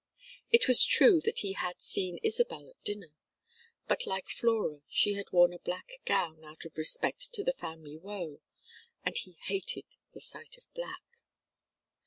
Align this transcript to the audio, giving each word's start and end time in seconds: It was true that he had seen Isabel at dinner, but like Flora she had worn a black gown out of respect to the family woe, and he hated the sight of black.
It 0.51 0.67
was 0.67 0.83
true 0.83 1.21
that 1.25 1.41
he 1.41 1.53
had 1.53 1.79
seen 1.79 2.17
Isabel 2.23 2.67
at 2.69 2.83
dinner, 2.83 3.13
but 3.87 4.07
like 4.07 4.29
Flora 4.29 4.79
she 4.89 5.13
had 5.13 5.31
worn 5.31 5.53
a 5.53 5.59
black 5.59 5.91
gown 6.05 6.43
out 6.43 6.65
of 6.65 6.75
respect 6.75 7.31
to 7.35 7.43
the 7.43 7.53
family 7.53 7.97
woe, 7.97 8.41
and 9.05 9.15
he 9.15 9.33
hated 9.33 9.85
the 10.15 10.19
sight 10.19 10.57
of 10.57 10.63
black. 10.73 11.03